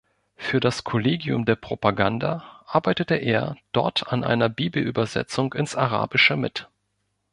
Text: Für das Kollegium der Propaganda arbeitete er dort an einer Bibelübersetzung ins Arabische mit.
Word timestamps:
Für 0.35 0.59
das 0.59 0.83
Kollegium 0.83 1.45
der 1.45 1.55
Propaganda 1.55 2.63
arbeitete 2.65 3.13
er 3.13 3.55
dort 3.71 4.11
an 4.11 4.23
einer 4.23 4.49
Bibelübersetzung 4.49 5.53
ins 5.53 5.75
Arabische 5.75 6.35
mit. 6.37 6.67